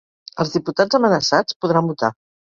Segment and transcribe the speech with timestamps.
[0.43, 2.13] Els diputats amenaçats podran votar